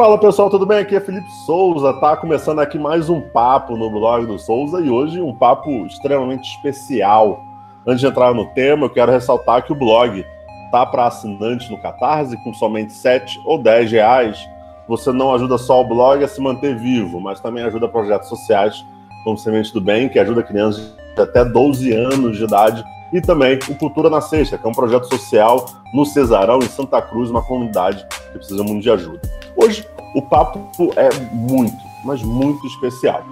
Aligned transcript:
Fala 0.00 0.16
pessoal, 0.16 0.48
tudo 0.48 0.64
bem? 0.64 0.78
Aqui 0.78 0.96
é 0.96 1.00
Felipe 1.00 1.30
Souza, 1.44 1.92
tá 2.00 2.16
começando 2.16 2.58
aqui 2.58 2.78
mais 2.78 3.10
um 3.10 3.20
papo 3.20 3.76
no 3.76 3.90
blog 3.90 4.24
do 4.24 4.38
Souza 4.38 4.80
e 4.80 4.88
hoje 4.88 5.20
um 5.20 5.34
papo 5.34 5.84
extremamente 5.84 6.48
especial. 6.48 7.44
Antes 7.86 8.00
de 8.00 8.06
entrar 8.06 8.32
no 8.32 8.46
tema, 8.54 8.86
eu 8.86 8.90
quero 8.90 9.12
ressaltar 9.12 9.62
que 9.62 9.72
o 9.72 9.76
blog 9.76 10.24
tá 10.72 10.86
para 10.86 11.04
assinantes 11.04 11.68
no 11.68 11.76
Catarse 11.76 12.34
com 12.42 12.54
somente 12.54 12.94
7 12.94 13.42
ou 13.44 13.58
10 13.58 13.92
reais. 13.92 14.48
Você 14.88 15.12
não 15.12 15.34
ajuda 15.34 15.58
só 15.58 15.82
o 15.82 15.86
blog 15.86 16.24
a 16.24 16.28
se 16.28 16.40
manter 16.40 16.74
vivo, 16.78 17.20
mas 17.20 17.38
também 17.38 17.62
ajuda 17.62 17.86
projetos 17.86 18.30
sociais 18.30 18.82
como 19.22 19.36
Semente 19.36 19.70
do 19.70 19.82
Bem, 19.82 20.08
que 20.08 20.18
ajuda 20.18 20.42
crianças 20.42 20.96
de 21.14 21.20
até 21.20 21.44
12 21.44 21.92
anos 21.92 22.38
de 22.38 22.44
idade 22.44 22.82
e 23.12 23.20
também 23.20 23.58
o 23.68 23.74
Cultura 23.74 24.08
na 24.08 24.20
Sexta, 24.20 24.56
que 24.56 24.66
é 24.66 24.68
um 24.68 24.74
projeto 24.74 25.04
social 25.04 25.66
no 25.92 26.04
Cesarão, 26.04 26.58
em 26.58 26.68
Santa 26.68 27.02
Cruz, 27.02 27.30
uma 27.30 27.42
comunidade 27.42 28.06
que 28.32 28.38
precisa 28.38 28.62
muito 28.62 28.82
de 28.82 28.90
ajuda. 28.90 29.20
Hoje, 29.56 29.86
o 30.14 30.22
papo 30.22 30.70
é 30.96 31.08
muito, 31.32 31.76
mas 32.04 32.22
muito 32.22 32.66
especial. 32.66 33.24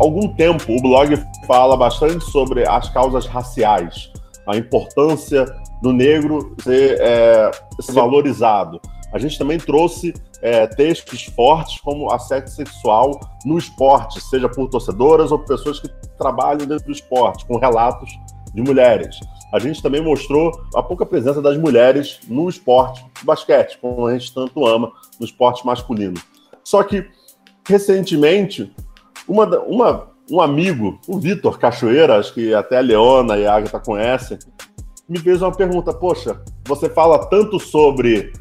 Há 0.00 0.04
algum 0.04 0.28
tempo, 0.28 0.64
o 0.72 0.80
blog 0.80 1.20
fala 1.46 1.76
bastante 1.76 2.24
sobre 2.26 2.68
as 2.68 2.88
causas 2.90 3.26
raciais, 3.26 4.12
a 4.46 4.56
importância 4.56 5.44
do 5.82 5.92
negro 5.92 6.54
ser, 6.62 6.98
é, 7.00 7.50
ser 7.80 7.92
valorizado. 7.92 8.80
A 9.12 9.18
gente 9.18 9.38
também 9.38 9.58
trouxe 9.58 10.12
é, 10.42 10.66
textos 10.66 11.24
fortes 11.24 11.80
como 11.80 12.12
assédio 12.12 12.50
sexual 12.50 13.18
no 13.44 13.56
esporte, 13.56 14.20
seja 14.20 14.48
por 14.48 14.68
torcedoras 14.68 15.32
ou 15.32 15.38
pessoas 15.38 15.80
que 15.80 15.88
trabalham 16.18 16.66
dentro 16.66 16.86
do 16.86 16.92
esporte, 16.92 17.46
com 17.46 17.58
relatos 17.58 18.10
de 18.54 18.62
mulheres. 18.62 19.18
A 19.52 19.58
gente 19.58 19.82
também 19.82 20.02
mostrou 20.02 20.52
a 20.74 20.82
pouca 20.82 21.06
presença 21.06 21.40
das 21.40 21.56
mulheres 21.56 22.20
no 22.28 22.48
esporte 22.48 23.04
basquete, 23.22 23.78
como 23.80 24.06
a 24.06 24.12
gente 24.12 24.34
tanto 24.34 24.66
ama 24.66 24.92
no 25.18 25.24
esporte 25.24 25.64
masculino. 25.64 26.20
Só 26.62 26.82
que, 26.82 27.06
recentemente, 27.66 28.70
uma, 29.26 29.46
uma, 29.60 30.08
um 30.30 30.40
amigo, 30.40 31.00
o 31.08 31.18
Vitor 31.18 31.58
Cachoeira, 31.58 32.18
acho 32.18 32.34
que 32.34 32.52
até 32.52 32.76
a 32.76 32.82
Leona 32.82 33.38
e 33.38 33.46
a 33.46 33.54
Agatha 33.54 33.80
conhecem, 33.80 34.38
me 35.08 35.18
fez 35.18 35.40
uma 35.40 35.52
pergunta: 35.52 35.94
Poxa, 35.94 36.42
você 36.66 36.90
fala 36.90 37.26
tanto 37.26 37.58
sobre 37.58 38.32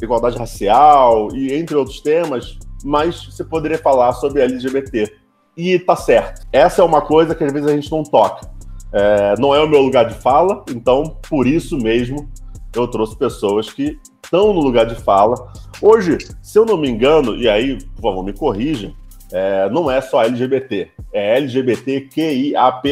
igualdade 0.00 0.36
racial 0.36 1.34
e 1.34 1.52
entre 1.54 1.76
outros 1.76 2.00
temas, 2.00 2.58
mas 2.84 3.24
você 3.26 3.44
poderia 3.44 3.78
falar 3.78 4.12
sobre 4.12 4.42
LGBT. 4.42 5.12
E 5.56 5.78
tá 5.78 5.96
certo. 5.96 6.46
Essa 6.52 6.82
é 6.82 6.84
uma 6.84 7.00
coisa 7.00 7.34
que 7.34 7.42
às 7.42 7.52
vezes 7.52 7.68
a 7.68 7.74
gente 7.74 7.90
não 7.90 8.02
toca. 8.02 8.50
É, 8.92 9.34
não 9.38 9.54
é 9.54 9.60
o 9.60 9.68
meu 9.68 9.80
lugar 9.80 10.06
de 10.06 10.14
fala, 10.14 10.64
então 10.70 11.18
por 11.28 11.46
isso 11.46 11.76
mesmo 11.78 12.30
eu 12.74 12.86
trouxe 12.86 13.16
pessoas 13.16 13.72
que 13.72 13.98
estão 14.22 14.52
no 14.52 14.60
lugar 14.60 14.86
de 14.86 14.94
fala. 14.96 15.52
Hoje, 15.80 16.18
se 16.42 16.58
eu 16.58 16.64
não 16.64 16.76
me 16.76 16.88
engano, 16.88 17.36
e 17.36 17.48
aí, 17.48 17.78
por 17.94 18.02
favor, 18.02 18.24
me 18.24 18.32
corrijam, 18.32 18.94
é, 19.32 19.68
não 19.70 19.90
é 19.90 20.00
só 20.00 20.22
LGBT, 20.22 20.88
é 21.12 21.36
LGBTQIAP+. 21.38 22.88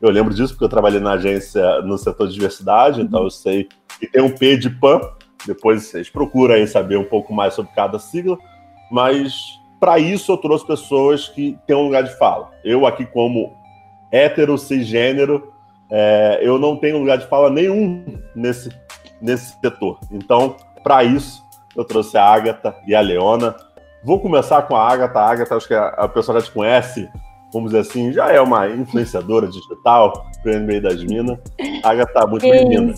Eu 0.00 0.10
lembro 0.10 0.34
disso 0.34 0.52
porque 0.52 0.64
eu 0.64 0.68
trabalhei 0.68 1.00
na 1.00 1.12
agência 1.12 1.80
no 1.82 1.96
setor 1.96 2.28
de 2.28 2.34
diversidade, 2.34 3.00
então 3.00 3.22
eu 3.22 3.30
sei 3.30 3.68
que 3.98 4.06
tem 4.06 4.22
um 4.22 4.30
P 4.30 4.56
de 4.56 4.70
PAN, 4.70 5.00
depois 5.46 5.84
vocês 5.84 6.08
procuram 6.10 6.54
aí 6.54 6.66
saber 6.66 6.96
um 6.96 7.04
pouco 7.04 7.32
mais 7.32 7.54
sobre 7.54 7.72
cada 7.72 7.98
sigla, 7.98 8.38
mas 8.90 9.60
para 9.80 9.98
isso 9.98 10.32
eu 10.32 10.36
trouxe 10.36 10.66
pessoas 10.66 11.28
que 11.28 11.58
têm 11.66 11.76
um 11.76 11.84
lugar 11.84 12.04
de 12.04 12.16
fala. 12.16 12.50
Eu 12.64 12.86
aqui 12.86 13.04
como 13.04 13.52
hétero, 14.10 14.56
cisgênero, 14.56 15.52
é, 15.90 16.38
eu 16.40 16.58
não 16.58 16.76
tenho 16.76 16.98
lugar 16.98 17.18
de 17.18 17.26
fala 17.26 17.50
nenhum 17.50 18.04
nesse, 18.34 18.70
nesse 19.20 19.58
setor. 19.60 19.98
Então, 20.10 20.56
para 20.82 21.04
isso, 21.04 21.42
eu 21.76 21.84
trouxe 21.84 22.16
a 22.16 22.24
Agatha 22.24 22.74
e 22.86 22.94
a 22.94 23.00
Leona. 23.00 23.54
Vou 24.04 24.20
começar 24.20 24.62
com 24.62 24.76
a 24.76 24.88
Agatha. 24.88 25.18
A 25.18 25.30
Agatha, 25.30 25.56
acho 25.56 25.68
que 25.68 25.74
a, 25.74 25.88
a 25.88 26.08
pessoa 26.08 26.40
já 26.40 26.46
te 26.46 26.52
conhece, 26.52 27.08
vamos 27.52 27.72
dizer 27.72 27.80
assim, 27.80 28.12
já 28.12 28.30
é 28.30 28.40
uma 28.40 28.68
influenciadora 28.68 29.46
digital 29.48 30.26
do 30.42 30.50
NBA 30.50 30.80
das 30.80 31.02
Minas. 31.04 31.38
Agatha, 31.82 32.26
muito 32.26 32.48
bem-vinda. 32.48 32.94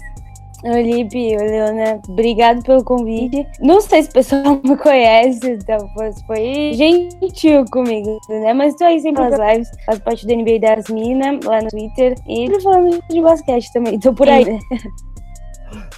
Olipe, 0.65 1.37
Leona, 1.37 2.01
obrigado 2.09 2.63
pelo 2.63 2.83
convite. 2.83 3.47
Não 3.61 3.81
sei 3.81 4.03
se 4.03 4.09
o 4.09 4.13
pessoal 4.13 4.61
me 4.65 4.77
conhece, 4.77 5.51
então 5.51 5.79
foi 6.27 6.73
gentil 6.75 7.65
comigo, 7.71 8.19
né? 8.29 8.55
Mas 8.55 8.75
tô 8.77 8.85
aí 8.85 8.99
sempre 9.01 9.29
nas 9.29 9.39
lives, 9.39 9.69
faço 9.85 10.03
parte 10.03 10.27
do 10.27 10.35
NBA 10.35 10.61
das 10.61 10.89
Minas, 10.89 11.45
lá 11.45 11.61
no 11.61 11.69
Twitter, 11.69 12.15
e 12.27 12.61
falando 12.61 12.99
de 13.11 13.21
basquete 13.21 13.73
também, 13.73 13.99
tô 13.99 14.15
por 14.15 14.29
aí, 14.29 14.45
né? 14.45 14.59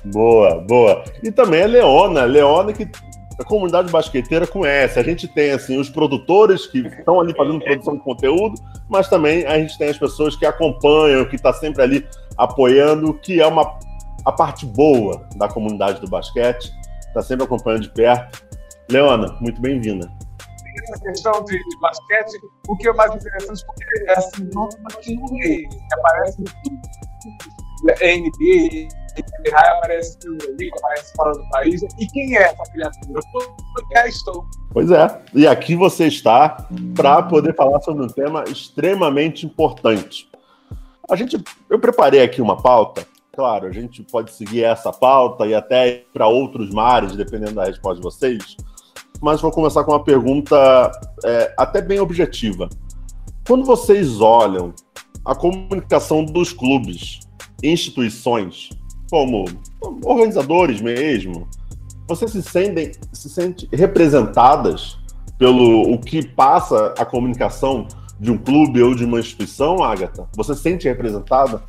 Boa, 0.07 0.65
boa. 0.67 1.05
E 1.23 1.31
também 1.31 1.65
a 1.65 1.67
Leona, 1.67 2.25
Leona 2.25 2.73
que 2.73 2.89
a 3.39 3.45
comunidade 3.45 3.91
basqueteira 3.91 4.47
conhece. 4.47 4.99
A 4.99 5.03
gente 5.03 5.29
tem 5.29 5.51
assim 5.51 5.79
os 5.79 5.91
produtores 5.91 6.67
que 6.67 6.79
estão 6.79 7.21
ali 7.21 7.35
fazendo 7.35 7.61
produção 7.61 7.95
de 7.95 8.03
conteúdo, 8.03 8.55
mas 8.89 9.09
também 9.09 9.45
a 9.45 9.59
gente 9.59 9.77
tem 9.77 9.89
as 9.89 9.99
pessoas 9.99 10.37
que 10.37 10.47
acompanham, 10.47 11.25
que 11.27 11.37
está 11.37 11.53
sempre 11.53 11.83
ali 11.83 12.07
apoiando, 12.37 13.15
que 13.15 13.41
é 13.41 13.47
uma 13.47 13.79
a 14.27 14.33
parte 14.33 14.67
boa 14.67 15.25
da 15.37 15.49
comunidade 15.49 16.01
do 16.01 16.11
basquete, 16.11 16.73
está 17.07 17.23
sempre 17.23 17.45
acompanhando 17.45 17.83
de 17.83 17.91
perto. 17.91 18.45
Leona, 18.91 19.39
muito 19.41 19.61
bem-vinda. 19.61 20.11
Essa 20.83 21.01
questão 21.01 21.45
de, 21.45 21.57
de, 21.57 21.81
basquete, 21.81 22.37
o 22.69 22.77
que 22.77 22.89
é 22.89 22.93
mais 22.93 23.15
interessante 23.15 23.65
porque 23.65 23.85
é 24.09 24.19
assim, 24.19 24.51
não 24.53 24.69
tem 25.01 25.17
ninguém, 25.17 25.69
aparece 25.93 26.43
NBA, 28.03 28.89
aparece 29.79 30.19
o 30.29 30.57
Liga, 30.59 30.77
aparece 30.77 31.13
fora 31.17 31.33
do 31.33 31.49
país. 31.51 31.83
E 31.99 32.07
quem 32.09 32.37
é 32.37 32.43
essa 32.43 32.73
criatura? 32.73 33.13
Eu 33.13 34.09
estou. 34.09 34.47
Pois 34.73 34.91
é, 34.91 35.23
e 35.35 35.47
aqui 35.47 35.77
você 35.77 36.07
está 36.07 36.67
para 36.95 37.23
poder 37.23 37.55
falar 37.55 37.81
sobre 37.81 38.05
um 38.05 38.09
tema 38.09 38.45
extremamente 38.49 39.47
importante. 39.47 40.29
A 41.09 41.15
gente, 41.15 41.43
eu 41.71 41.79
preparei 41.79 42.23
aqui 42.23 42.43
uma 42.43 42.61
pauta 42.61 43.07
Claro, 43.37 43.67
a 43.67 43.71
gente 43.71 44.03
pode 44.03 44.33
seguir 44.33 44.65
essa 44.65 44.91
pauta 44.91 45.47
e 45.47 45.55
até 45.55 46.07
para 46.11 46.27
outros 46.27 46.71
mares, 46.71 47.15
dependendo 47.15 47.53
da 47.53 47.67
resposta 47.67 47.97
de 47.97 48.03
vocês. 48.03 48.57
Mas 49.21 49.43
vou 49.43 49.51
começar 49.51 49.85
com 49.85 49.93
uma 49.93 50.03
pergunta 50.03 50.91
é, 51.23 51.55
até 51.59 51.83
bem 51.83 52.01
objetiva. 52.01 52.67
Quando 53.47 53.67
vocês 53.67 54.23
olham 54.23 54.73
a 55.23 55.35
comunicação 55.35 56.25
dos 56.25 56.51
clubes, 56.51 57.21
instituições, 57.63 58.71
como 59.11 59.45
organizadores 60.03 60.81
mesmo, 60.81 61.47
vocês 62.09 62.31
se 62.31 62.43
sentem, 62.43 62.93
se 63.13 63.29
sentem 63.29 63.69
representadas 63.71 64.97
pelo 65.39 65.93
o 65.93 65.99
que 65.99 66.27
passa 66.27 66.95
a 66.99 67.05
comunicação 67.05 67.87
de 68.19 68.31
um 68.31 68.39
clube 68.39 68.83
ou 68.83 68.95
de 68.95 69.05
uma 69.05 69.21
instituição, 69.21 69.83
Agatha? 69.83 70.27
Você 70.35 70.55
se 70.55 70.63
sente 70.63 70.89
representada? 70.89 71.63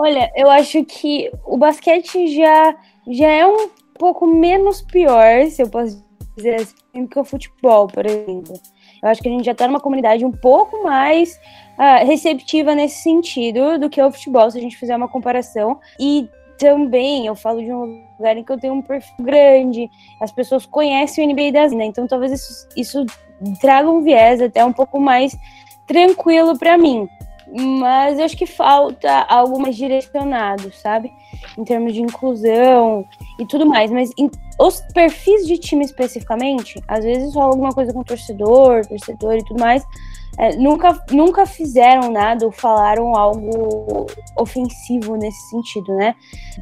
Olha, 0.00 0.30
eu 0.36 0.48
acho 0.48 0.84
que 0.84 1.28
o 1.44 1.56
basquete 1.56 2.28
já, 2.28 2.76
já 3.08 3.26
é 3.26 3.44
um 3.44 3.68
pouco 3.98 4.28
menos 4.28 4.80
pior, 4.80 5.44
se 5.50 5.60
eu 5.60 5.68
posso 5.68 6.00
dizer 6.36 6.54
assim, 6.54 7.04
que 7.04 7.18
o 7.18 7.24
futebol, 7.24 7.88
por 7.88 8.06
exemplo. 8.06 8.54
Eu 9.02 9.08
acho 9.08 9.20
que 9.20 9.28
a 9.28 9.32
gente 9.32 9.44
já 9.44 9.50
está 9.50 9.66
numa 9.66 9.80
comunidade 9.80 10.24
um 10.24 10.30
pouco 10.30 10.84
mais 10.84 11.34
uh, 11.76 12.06
receptiva 12.06 12.76
nesse 12.76 13.02
sentido 13.02 13.76
do 13.76 13.90
que 13.90 14.00
o 14.00 14.12
futebol, 14.12 14.48
se 14.48 14.58
a 14.58 14.60
gente 14.60 14.76
fizer 14.76 14.94
uma 14.94 15.08
comparação. 15.08 15.80
E 15.98 16.28
também 16.60 17.26
eu 17.26 17.34
falo 17.34 17.58
de 17.60 17.72
um 17.72 18.00
lugar 18.16 18.36
em 18.36 18.44
que 18.44 18.52
eu 18.52 18.60
tenho 18.60 18.74
um 18.74 18.82
perfil 18.82 19.24
grande, 19.24 19.90
as 20.22 20.30
pessoas 20.30 20.64
conhecem 20.64 21.26
o 21.26 21.32
NBA 21.32 21.50
das 21.50 21.72
né? 21.72 21.86
então 21.86 22.06
talvez 22.06 22.30
isso, 22.30 22.68
isso 22.76 23.06
traga 23.60 23.90
um 23.90 24.00
viés 24.02 24.40
até 24.40 24.64
um 24.64 24.72
pouco 24.72 25.00
mais 25.00 25.36
tranquilo 25.88 26.56
para 26.56 26.78
mim 26.78 27.08
mas 27.52 28.18
eu 28.18 28.24
acho 28.24 28.36
que 28.36 28.46
falta 28.46 29.22
algo 29.28 29.60
mais 29.60 29.76
direcionado, 29.76 30.72
sabe? 30.72 31.10
Em 31.56 31.64
termos 31.64 31.94
de 31.94 32.02
inclusão 32.02 33.06
e 33.38 33.46
tudo 33.46 33.66
mais. 33.66 33.90
Mas 33.90 34.10
em, 34.18 34.30
os 34.60 34.80
perfis 34.92 35.46
de 35.46 35.56
time 35.58 35.84
especificamente, 35.84 36.82
às 36.86 37.04
vezes 37.04 37.34
rola 37.34 37.52
alguma 37.52 37.72
coisa 37.72 37.92
com 37.92 38.02
torcedor, 38.02 38.86
torcedor 38.86 39.36
e 39.36 39.44
tudo 39.44 39.60
mais. 39.60 39.84
É, 40.38 40.54
nunca, 40.54 40.96
nunca 41.10 41.44
fizeram 41.46 42.12
nada 42.12 42.46
ou 42.46 42.52
falaram 42.52 43.16
algo 43.16 44.06
ofensivo 44.38 45.16
nesse 45.16 45.50
sentido, 45.50 45.92
né? 45.96 46.14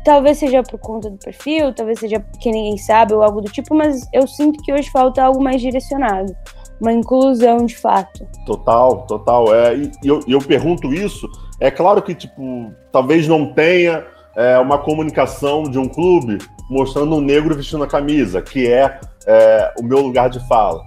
Talvez 0.03 0.39
seja 0.39 0.62
por 0.62 0.79
conta 0.79 1.11
do 1.11 1.19
perfil, 1.19 1.75
talvez 1.75 1.99
seja 1.99 2.19
porque 2.19 2.50
ninguém 2.50 2.79
sabe 2.79 3.12
ou 3.12 3.23
algo 3.23 3.43
do 3.43 3.53
tipo, 3.53 3.75
mas 3.75 4.09
eu 4.15 4.27
sinto 4.27 4.62
que 4.62 4.73
hoje 4.73 4.91
falta 4.91 5.23
algo 5.23 5.43
mais 5.43 5.61
direcionado 5.61 6.35
uma 6.81 6.93
inclusão 6.93 7.64
de 7.64 7.76
fato. 7.76 8.26
Total, 8.44 9.06
total. 9.06 9.55
É, 9.55 9.76
e 9.76 9.90
eu, 10.05 10.20
eu 10.26 10.38
pergunto 10.40 10.93
isso, 10.93 11.28
é 11.61 11.70
claro 11.70 12.02
que, 12.02 12.14
tipo, 12.14 12.73
talvez 12.93 13.26
não 13.26 13.52
tenha 13.52 14.05
é, 14.37 14.58
uma 14.58 14.78
comunicação 14.78 15.64
de 15.64 15.78
um 15.78 15.88
clube 15.88 16.38
mostrando 16.69 17.17
um 17.17 17.20
negro 17.20 17.55
vestindo 17.55 17.84
a 17.84 17.87
camisa, 17.87 18.43
que 18.43 18.67
é, 18.67 19.00
é 19.26 19.75
o 19.81 19.82
meu 19.82 20.00
lugar 20.00 20.28
de 20.28 20.46
fala. 20.49 20.82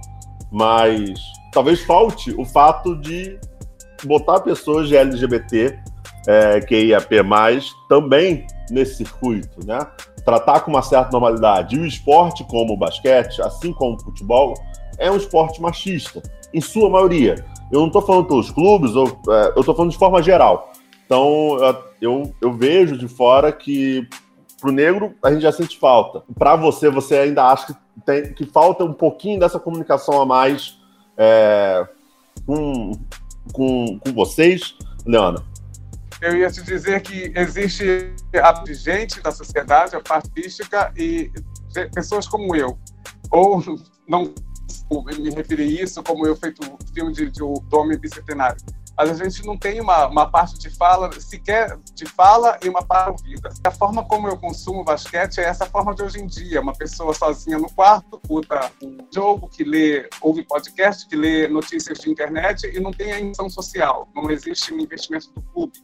Mas 0.52 1.20
talvez 1.52 1.82
falte 1.82 2.32
o 2.38 2.46
fato 2.46 2.96
de 2.96 3.40
botar 4.04 4.40
pessoas 4.42 4.88
de 4.88 4.96
LGBT 4.96 5.80
é, 6.28 6.62
QIAP+, 6.62 7.10
também 7.88 8.46
nesse 8.70 8.98
circuito, 8.98 9.66
né? 9.66 9.80
Tratar 10.24 10.60
com 10.62 10.72
uma 10.72 10.82
certa 10.82 11.12
normalidade. 11.12 11.76
E 11.76 11.80
o 11.80 11.86
esporte, 11.86 12.44
como 12.44 12.74
o 12.74 12.78
basquete, 12.78 13.42
assim 13.42 13.74
como 13.74 13.96
o 13.96 14.00
futebol, 14.00 14.54
é 15.00 15.10
um 15.10 15.16
esporte 15.16 15.62
machista, 15.62 16.22
em 16.54 16.62
sua 16.62 16.90
maioria. 16.90 17.44
Eu 17.72 17.80
não 17.80 17.88
estou 17.88 18.02
falando 18.02 18.26
pelos 18.26 18.52
clubes, 18.52 18.94
eu 18.94 19.06
é, 19.34 19.60
estou 19.60 19.76
falando 19.76 19.92
de 19.92 19.98
forma 19.98 20.22
geral. 20.22 20.72
Então, 21.06 21.58
eu, 22.00 22.34
eu 22.40 22.54
vejo 22.54 22.98
de 22.98 23.08
fora 23.08 23.52
que 23.52 24.08
pro 24.60 24.72
negro 24.72 25.16
a 25.24 25.32
gente 25.32 25.42
já 25.42 25.52
sente 25.52 25.80
falta. 25.80 26.24
Para 26.38 26.56
você, 26.56 26.90
você 26.90 27.18
ainda 27.18 27.46
acha 27.46 27.68
que, 27.68 27.74
tem, 28.06 28.34
que 28.34 28.46
falta 28.46 28.84
um 28.84 28.94
pouquinho 28.94 29.40
dessa 29.40 29.60
comunicação 29.60 30.22
a 30.22 30.26
mais 30.26 30.78
é, 31.18 31.88
com, 32.46 32.92
com, 33.54 34.00
com 34.00 34.14
vocês, 34.14 34.76
Leona? 35.06 35.44
Eu 36.22 36.36
ia 36.36 36.52
te 36.52 36.62
dizer 36.64 37.02
que 37.02 37.32
existe 37.36 38.14
a 38.34 38.64
gente 38.74 39.22
da 39.22 39.32
sociedade, 39.32 39.96
a 39.96 40.14
artística, 40.14 40.92
e 40.98 41.32
pessoas 41.94 42.28
como 42.28 42.56
eu. 42.56 42.78
Ou 43.32 43.64
não 44.08 44.34
me 45.20 45.30
referi 45.32 45.80
a 45.80 45.84
isso 45.84 46.04
como 46.04 46.26
eu 46.26 46.36
feito 46.36 46.62
o 46.62 46.94
filme 46.94 47.14
de, 47.14 47.30
de, 47.30 47.40
do 47.40 47.78
Homem 47.78 47.98
Bicentenário 47.98 48.58
mas 49.00 49.12
a 49.12 49.24
gente 49.24 49.46
não 49.46 49.58
tem 49.58 49.80
uma, 49.80 50.08
uma 50.08 50.30
parte 50.30 50.60
de 50.60 50.70
fala, 50.70 51.10
sequer 51.22 51.80
de 51.96 52.06
fala 52.06 52.60
e 52.62 52.68
uma 52.68 52.84
parte 52.84 53.12
ouvida. 53.12 53.50
A 53.64 53.72
forma 53.72 54.04
como 54.04 54.28
eu 54.28 54.36
consumo 54.36 54.84
basquete 54.84 55.38
é 55.38 55.46
essa 55.46 55.66
forma 55.66 55.96
de 55.96 56.04
hoje 56.04 56.20
em 56.20 56.28
dia, 56.28 56.60
uma 56.60 56.74
pessoa 56.74 57.14
sozinha 57.14 57.58
no 57.58 57.72
quarto, 57.72 58.20
escuta 58.22 58.70
um 58.84 58.98
jogo, 59.10 59.48
que 59.48 59.64
lê, 59.64 60.10
ouve 60.20 60.44
podcast, 60.44 61.08
que 61.08 61.16
lê 61.16 61.48
notícias 61.48 62.00
de 62.00 62.12
internet 62.12 62.70
e 62.76 62.78
não 62.82 62.92
tem 62.92 63.14
a 63.14 63.20
intenção 63.22 63.50
social, 63.50 64.10
não 64.14 64.30
existe 64.30 64.74
um 64.74 64.80
investimento 64.82 65.32
do 65.32 65.42
clube, 65.54 65.80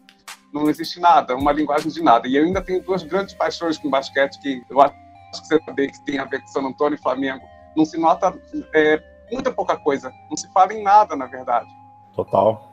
não 0.53 0.69
existe 0.69 0.99
nada, 0.99 1.37
uma 1.37 1.53
linguagem 1.53 1.89
de 1.89 2.03
nada. 2.03 2.27
E 2.27 2.35
eu 2.35 2.43
ainda 2.43 2.61
tenho 2.61 2.83
duas 2.83 3.01
grandes 3.01 3.33
paixões 3.33 3.77
com 3.77 3.89
basquete 3.89 4.37
que 4.41 4.61
eu 4.69 4.81
acho 4.81 4.93
que 4.93 5.47
você 5.47 5.63
sabe 5.63 5.87
que 5.87 6.05
tem 6.05 6.19
a 6.19 6.25
ver 6.25 6.41
com 6.41 6.47
São 6.47 6.67
Antônio 6.67 6.97
e 6.97 7.01
Flamengo. 7.01 7.54
Não 7.75 7.85
se 7.85 7.99
nota 7.99 8.33
é, 8.73 9.01
muita 9.31 9.51
pouca 9.51 9.75
coisa, 9.75 10.11
não 10.29 10.37
se 10.37 10.51
fala 10.51 10.73
em 10.73 10.83
nada, 10.83 11.15
na 11.15 11.25
verdade. 11.25 11.67
Total. 12.15 12.71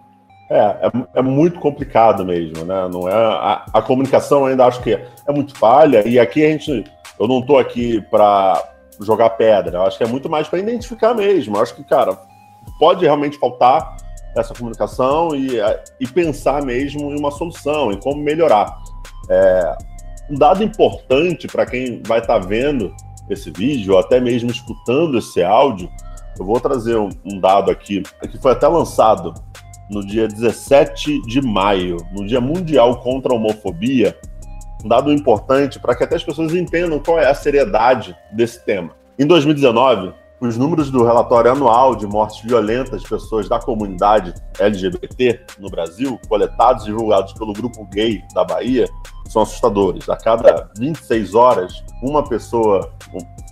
É, 0.50 0.58
é, 0.58 0.90
é, 1.14 1.22
muito 1.22 1.58
complicado 1.58 2.24
mesmo, 2.24 2.64
né? 2.64 2.88
Não 2.92 3.08
é 3.08 3.14
a, 3.14 3.64
a, 3.72 3.82
comunicação 3.82 4.44
ainda 4.44 4.66
acho 4.66 4.82
que 4.82 4.92
é 4.92 5.32
muito 5.32 5.56
falha 5.56 6.06
e 6.06 6.18
aqui 6.18 6.44
a 6.44 6.50
gente, 6.50 6.84
eu 7.18 7.26
não 7.26 7.40
estou 7.40 7.58
aqui 7.58 8.02
para 8.10 8.62
jogar 9.00 9.30
pedra, 9.30 9.78
eu 9.78 9.82
acho 9.84 9.96
que 9.96 10.04
é 10.04 10.06
muito 10.06 10.28
mais 10.28 10.48
para 10.48 10.58
identificar 10.58 11.14
mesmo. 11.14 11.56
Eu 11.56 11.62
acho 11.62 11.74
que, 11.74 11.82
cara, 11.82 12.18
pode 12.78 13.04
realmente 13.04 13.38
faltar 13.38 13.96
essa 14.36 14.54
comunicação 14.54 15.34
e, 15.34 15.58
e 16.00 16.06
pensar 16.06 16.62
mesmo 16.62 17.10
em 17.10 17.18
uma 17.18 17.30
solução, 17.30 17.90
em 17.90 17.98
como 17.98 18.22
melhorar. 18.22 18.78
É, 19.30 19.76
um 20.30 20.34
dado 20.34 20.62
importante 20.62 21.46
para 21.46 21.66
quem 21.66 22.02
vai 22.02 22.18
estar 22.18 22.40
tá 22.40 22.46
vendo 22.46 22.94
esse 23.28 23.50
vídeo, 23.50 23.94
ou 23.94 23.98
até 23.98 24.20
mesmo 24.20 24.50
escutando 24.50 25.18
esse 25.18 25.42
áudio, 25.42 25.90
eu 26.38 26.44
vou 26.44 26.58
trazer 26.60 26.96
um, 26.96 27.10
um 27.24 27.38
dado 27.38 27.70
aqui, 27.70 28.02
que 28.30 28.38
foi 28.38 28.52
até 28.52 28.66
lançado 28.66 29.34
no 29.90 30.04
dia 30.04 30.26
17 30.26 31.22
de 31.22 31.42
maio, 31.42 31.98
no 32.12 32.26
Dia 32.26 32.40
Mundial 32.40 33.00
contra 33.00 33.32
a 33.32 33.36
Homofobia, 33.36 34.16
um 34.84 34.88
dado 34.88 35.12
importante 35.12 35.78
para 35.78 35.94
que 35.94 36.02
até 36.02 36.16
as 36.16 36.24
pessoas 36.24 36.54
entendam 36.54 36.98
qual 36.98 37.18
é 37.18 37.28
a 37.28 37.34
seriedade 37.34 38.16
desse 38.32 38.64
tema. 38.64 38.90
Em 39.18 39.26
2019, 39.26 40.12
os 40.48 40.58
números 40.58 40.90
do 40.90 41.04
relatório 41.04 41.52
anual 41.52 41.94
de 41.94 42.04
mortes 42.04 42.42
violentas 42.42 43.02
de 43.02 43.08
pessoas 43.08 43.48
da 43.48 43.60
comunidade 43.60 44.34
LGBT 44.58 45.40
no 45.60 45.70
Brasil, 45.70 46.18
coletados 46.28 46.82
e 46.82 46.86
divulgados 46.86 47.32
pelo 47.34 47.52
Grupo 47.52 47.86
Gay 47.86 48.20
da 48.34 48.42
Bahia, 48.42 48.88
são 49.28 49.42
assustadores. 49.42 50.08
A 50.08 50.16
cada 50.16 50.68
26 50.76 51.36
horas, 51.36 51.84
uma 52.02 52.24
pessoa 52.24 52.92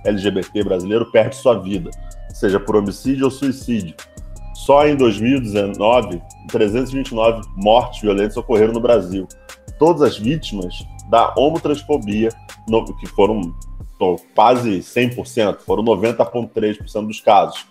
LGBT 0.04 0.64
brasileiro 0.64 1.08
perde 1.12 1.36
sua 1.36 1.60
vida, 1.60 1.90
seja 2.34 2.58
por 2.58 2.74
homicídio 2.74 3.26
ou 3.26 3.30
suicídio. 3.30 3.94
Só 4.54 4.84
em 4.84 4.96
2019, 4.96 6.20
329 6.48 7.42
mortes 7.56 8.02
violentas 8.02 8.36
ocorreram 8.36 8.72
no 8.72 8.80
Brasil. 8.80 9.28
Todas 9.78 10.02
as 10.02 10.18
vítimas 10.18 10.74
da 11.08 11.32
homotransfobia, 11.36 12.30
que 12.98 13.06
foram 13.06 13.54
quase 14.34 14.78
100%, 14.78 15.60
foram 15.60 15.84
90,3% 15.84 17.06
dos 17.06 17.20
casos, 17.20 17.66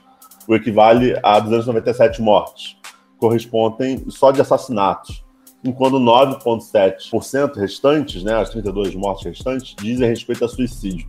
o 0.48 0.56
equivale 0.56 1.18
a 1.24 1.40
297 1.40 2.22
mortes, 2.22 2.78
correspondem 3.18 4.10
só 4.10 4.32
de 4.32 4.42
assassinatos, 4.42 5.24
enquanto 5.64 6.00
9,7% 6.00 7.56
restantes, 7.56 8.24
né, 8.24 8.36
as 8.36 8.50
32 8.50 8.96
mortes 8.96 9.26
restantes, 9.26 9.76
dizem 9.78 10.08
respeito 10.08 10.46
a 10.46 10.48
suicídio. 10.48 11.08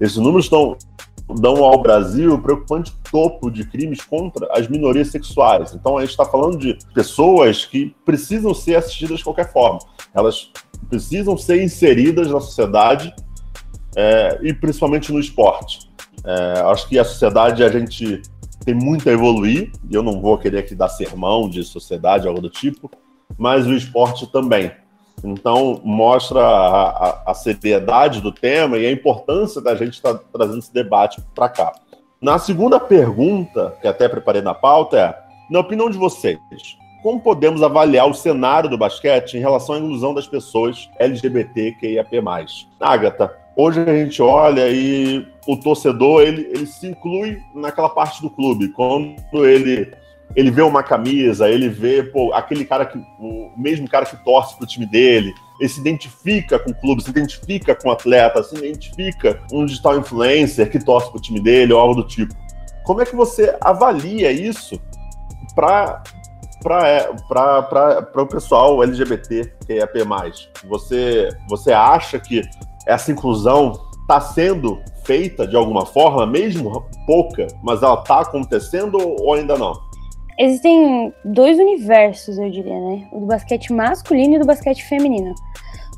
Esses 0.00 0.16
números 0.16 0.46
estão 0.46 0.76
dão 1.38 1.64
ao 1.64 1.80
Brasil 1.80 2.34
o 2.34 2.42
preocupante 2.42 2.92
topo 3.10 3.50
de 3.50 3.64
crimes 3.64 4.00
contra 4.00 4.48
as 4.52 4.68
minorias 4.68 5.08
sexuais. 5.08 5.74
Então 5.74 5.96
a 5.96 6.00
gente 6.00 6.10
está 6.10 6.24
falando 6.24 6.58
de 6.58 6.76
pessoas 6.94 7.64
que 7.64 7.94
precisam 8.04 8.54
ser 8.54 8.76
assistidas 8.76 9.18
de 9.18 9.24
qualquer 9.24 9.52
forma. 9.52 9.78
Elas 10.14 10.50
precisam 10.88 11.36
ser 11.36 11.62
inseridas 11.62 12.28
na 12.28 12.40
sociedade 12.40 13.14
é, 13.96 14.38
e 14.42 14.52
principalmente 14.52 15.12
no 15.12 15.20
esporte. 15.20 15.90
É, 16.24 16.60
acho 16.66 16.88
que 16.88 16.98
a 16.98 17.04
sociedade 17.04 17.62
a 17.64 17.68
gente 17.68 18.22
tem 18.64 18.74
muito 18.74 19.08
a 19.08 19.12
evoluir, 19.12 19.72
e 19.88 19.94
eu 19.94 20.02
não 20.02 20.20
vou 20.20 20.36
querer 20.36 20.58
aqui 20.58 20.74
dar 20.74 20.88
sermão 20.88 21.48
de 21.48 21.64
sociedade, 21.64 22.28
algo 22.28 22.40
do 22.40 22.50
tipo, 22.50 22.90
mas 23.38 23.66
o 23.66 23.74
esporte 23.74 24.30
também. 24.30 24.70
Então, 25.22 25.80
mostra 25.84 26.40
a, 26.40 26.88
a, 26.88 27.22
a, 27.30 27.34
seriedade 27.34 28.20
do 28.20 28.32
tema 28.32 28.78
e 28.78 28.86
a 28.86 28.92
importância 28.92 29.60
da 29.60 29.74
gente 29.74 29.94
estar 29.94 30.14
tá 30.14 30.24
trazendo 30.32 30.58
esse 30.58 30.72
debate 30.72 31.22
para 31.34 31.48
cá. 31.48 31.72
Na 32.20 32.38
segunda 32.38 32.78
pergunta, 32.78 33.76
que 33.80 33.88
até 33.88 34.08
preparei 34.08 34.42
na 34.42 34.54
pauta, 34.54 34.98
é: 34.98 35.18
na 35.50 35.60
opinião 35.60 35.90
de 35.90 35.98
vocês, 35.98 36.38
como 37.02 37.20
podemos 37.20 37.62
avaliar 37.62 38.08
o 38.08 38.14
cenário 38.14 38.68
do 38.68 38.78
basquete 38.78 39.34
em 39.34 39.40
relação 39.40 39.74
à 39.74 39.78
inclusão 39.78 40.14
das 40.14 40.26
pessoas 40.26 40.88
LGBTQIAP+. 40.98 42.16
Agatha, 42.78 43.34
hoje 43.56 43.80
a 43.80 43.92
gente 43.92 44.20
olha 44.22 44.68
e 44.68 45.26
o 45.46 45.56
torcedor 45.56 46.22
ele, 46.22 46.42
ele 46.52 46.66
se 46.66 46.86
inclui 46.86 47.38
naquela 47.54 47.88
parte 47.88 48.20
do 48.22 48.30
clube. 48.30 48.68
Quando 48.68 49.46
ele 49.46 49.90
ele 50.36 50.50
vê 50.50 50.62
uma 50.62 50.82
camisa, 50.82 51.48
ele 51.48 51.68
vê 51.68 52.04
pô, 52.04 52.32
aquele 52.32 52.64
cara 52.64 52.86
que. 52.86 52.98
o 53.18 53.50
mesmo 53.56 53.88
cara 53.88 54.06
que 54.06 54.16
torce 54.24 54.56
pro 54.56 54.66
time 54.66 54.86
dele, 54.86 55.32
ele 55.58 55.68
se 55.68 55.80
identifica 55.80 56.58
com 56.58 56.70
o 56.70 56.74
clube, 56.74 57.02
se 57.02 57.10
identifica 57.10 57.74
com 57.74 57.88
o 57.88 57.92
atleta, 57.92 58.42
se 58.42 58.56
identifica 58.56 59.40
um 59.52 59.66
digital 59.66 59.98
influencer 59.98 60.70
que 60.70 60.78
torce 60.78 61.10
pro 61.10 61.20
time 61.20 61.40
dele 61.40 61.72
ou 61.72 61.80
algo 61.80 61.94
do 61.94 62.06
tipo. 62.06 62.32
Como 62.84 63.02
é 63.02 63.04
que 63.04 63.16
você 63.16 63.56
avalia 63.60 64.30
isso 64.30 64.80
para 65.54 66.02
para 66.62 68.22
o 68.22 68.26
pessoal 68.26 68.82
LGBT 68.82 69.50
que 69.66 69.72
é 69.74 69.82
AP+. 69.82 69.98
Você, 70.64 71.28
você 71.48 71.72
acha 71.72 72.18
que 72.18 72.42
essa 72.86 73.12
inclusão 73.12 73.72
está 74.02 74.20
sendo 74.20 74.80
feita 75.04 75.46
de 75.46 75.56
alguma 75.56 75.86
forma, 75.86 76.26
mesmo 76.26 76.84
pouca, 77.06 77.46
mas 77.62 77.82
ela 77.82 78.00
está 78.00 78.20
acontecendo 78.20 78.98
ou 78.98 79.34
ainda 79.34 79.56
não? 79.56 79.90
existem 80.40 81.12
dois 81.22 81.58
universos, 81.58 82.38
eu 82.38 82.50
diria, 82.50 82.80
né? 82.80 83.06
O 83.12 83.20
do 83.20 83.26
basquete 83.26 83.72
masculino 83.72 84.36
e 84.36 84.38
do 84.38 84.46
basquete 84.46 84.82
feminino. 84.82 85.34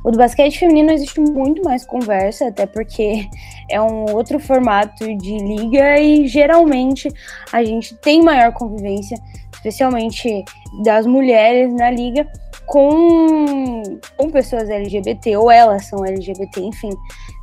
O 0.04 0.10
do 0.10 0.18
basquete 0.18 0.58
feminino 0.58 0.90
existe 0.90 1.20
muito 1.20 1.62
mais 1.62 1.86
conversa, 1.86 2.48
até 2.48 2.66
porque 2.66 3.28
é 3.70 3.80
um 3.80 4.12
outro 4.12 4.40
formato 4.40 5.16
de 5.16 5.38
liga 5.38 6.00
e 6.00 6.26
geralmente 6.26 7.08
a 7.52 7.62
gente 7.62 7.94
tem 7.98 8.20
maior 8.20 8.52
convivência, 8.52 9.16
especialmente 9.54 10.44
das 10.82 11.06
mulheres 11.06 11.72
na 11.72 11.88
liga, 11.88 12.26
com, 12.66 13.82
com 14.16 14.30
pessoas 14.30 14.68
LGBT, 14.68 15.36
ou 15.36 15.50
elas 15.50 15.86
são 15.86 16.04
LGBT, 16.04 16.60
enfim, 16.60 16.90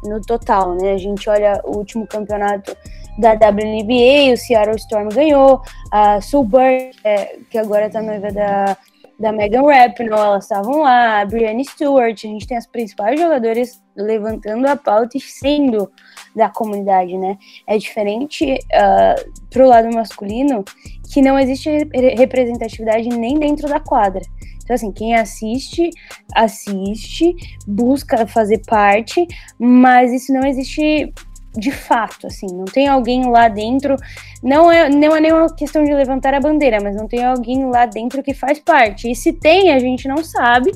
no 0.03 0.21
total, 0.21 0.75
né? 0.75 0.93
A 0.93 0.97
gente 0.97 1.29
olha 1.29 1.61
o 1.65 1.77
último 1.77 2.07
campeonato 2.07 2.75
da 3.17 3.33
WNBA, 3.33 4.33
o 4.33 4.37
Seattle 4.37 4.77
Storm 4.77 5.09
ganhou, 5.09 5.61
a 5.91 6.21
Sue 6.21 6.45
Bird, 6.45 6.97
é, 7.03 7.37
que 7.49 7.57
agora 7.57 7.89
tá 7.89 8.01
noiva 8.01 8.31
da, 8.31 8.77
da 9.19 9.33
Megan 9.33 9.63
Rapinoe, 9.63 10.17
elas 10.17 10.45
estavam 10.45 10.81
lá, 10.81 11.19
a 11.19 11.25
Brianna 11.25 11.63
Stewart, 11.63 12.17
a 12.23 12.27
gente 12.27 12.47
tem 12.47 12.57
as 12.57 12.65
principais 12.65 13.19
jogadoras 13.19 13.83
levantando 13.95 14.65
a 14.65 14.77
pauta 14.77 15.17
e 15.17 15.19
sendo 15.19 15.91
da 16.33 16.47
comunidade, 16.47 17.17
né? 17.17 17.37
É 17.67 17.77
diferente 17.77 18.53
uh, 18.53 19.31
pro 19.49 19.67
lado 19.67 19.93
masculino, 19.93 20.63
que 21.11 21.21
não 21.21 21.37
existe 21.37 21.69
representatividade 22.15 23.09
nem 23.09 23.37
dentro 23.37 23.67
da 23.67 23.79
quadra. 23.79 24.21
Então, 24.69 24.75
assim, 24.75 24.91
quem 24.91 25.15
assiste, 25.15 25.89
assiste, 26.35 27.35
busca 27.65 28.27
fazer 28.27 28.61
parte, 28.67 29.25
mas 29.57 30.13
isso 30.13 30.31
não 30.31 30.45
existe 30.45 31.11
de 31.57 31.71
fato, 31.71 32.27
assim, 32.27 32.45
não 32.53 32.65
tem 32.65 32.87
alguém 32.87 33.31
lá 33.31 33.47
dentro, 33.47 33.95
não 34.43 34.71
é, 34.71 34.87
não 34.87 35.15
é 35.15 35.19
nenhuma 35.19 35.51
questão 35.51 35.83
de 35.83 35.91
levantar 35.91 36.35
a 36.35 36.39
bandeira, 36.39 36.79
mas 36.79 36.95
não 36.95 37.07
tem 37.07 37.25
alguém 37.25 37.65
lá 37.65 37.87
dentro 37.87 38.21
que 38.21 38.35
faz 38.35 38.59
parte. 38.59 39.09
E 39.09 39.15
se 39.15 39.33
tem, 39.33 39.71
a 39.71 39.79
gente 39.79 40.07
não 40.07 40.23
sabe, 40.23 40.71